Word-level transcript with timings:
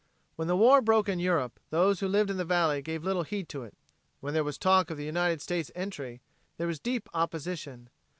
When 0.35 0.47
the 0.47 0.55
war 0.57 0.81
broke 0.81 1.07
in 1.07 1.19
Europe, 1.19 1.59
those 1.69 1.99
who 1.99 2.07
lived 2.07 2.31
in 2.31 2.37
the 2.37 2.43
valley 2.43 2.81
gave 2.81 3.03
little 3.03 3.21
heed 3.21 3.47
to 3.49 3.61
it. 3.61 3.75
When 4.19 4.33
there 4.33 4.43
was 4.43 4.57
talk 4.57 4.89
of 4.89 4.97
the 4.97 5.05
United 5.05 5.43
States' 5.43 5.69
entry, 5.75 6.21
there 6.57 6.65
was 6.65 6.79
deep 6.79 7.07
opposition. 7.13 7.87